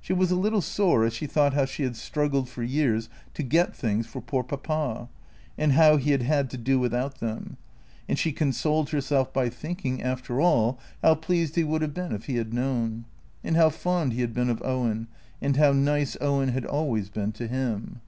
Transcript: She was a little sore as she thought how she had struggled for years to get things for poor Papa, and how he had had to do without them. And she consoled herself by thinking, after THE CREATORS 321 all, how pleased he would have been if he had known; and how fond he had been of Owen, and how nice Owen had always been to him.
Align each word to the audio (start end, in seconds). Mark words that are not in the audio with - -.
She 0.00 0.12
was 0.12 0.32
a 0.32 0.36
little 0.36 0.62
sore 0.62 1.04
as 1.04 1.14
she 1.14 1.28
thought 1.28 1.54
how 1.54 1.64
she 1.64 1.84
had 1.84 1.94
struggled 1.94 2.48
for 2.48 2.64
years 2.64 3.08
to 3.34 3.44
get 3.44 3.72
things 3.72 4.04
for 4.04 4.20
poor 4.20 4.42
Papa, 4.42 5.08
and 5.56 5.74
how 5.74 5.96
he 5.96 6.10
had 6.10 6.22
had 6.22 6.50
to 6.50 6.56
do 6.58 6.80
without 6.80 7.20
them. 7.20 7.56
And 8.08 8.18
she 8.18 8.32
consoled 8.32 8.90
herself 8.90 9.32
by 9.32 9.48
thinking, 9.48 10.02
after 10.02 10.34
THE 10.34 10.40
CREATORS 10.40 10.54
321 10.56 10.64
all, 10.64 10.80
how 11.14 11.20
pleased 11.20 11.54
he 11.54 11.62
would 11.62 11.82
have 11.82 11.94
been 11.94 12.10
if 12.12 12.24
he 12.24 12.34
had 12.34 12.52
known; 12.52 13.04
and 13.44 13.54
how 13.54 13.70
fond 13.70 14.12
he 14.14 14.22
had 14.22 14.34
been 14.34 14.50
of 14.50 14.60
Owen, 14.64 15.06
and 15.40 15.56
how 15.56 15.70
nice 15.70 16.16
Owen 16.20 16.48
had 16.48 16.66
always 16.66 17.08
been 17.08 17.30
to 17.30 17.46
him. 17.46 18.00